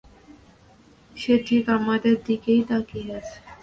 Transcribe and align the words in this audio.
সে 1.15 1.33
ঠিক 1.47 1.63
আমাদের 1.77 2.15
দিকেই 2.27 2.61
তাকিয়ে 2.69 3.09
আছে। 3.17 3.37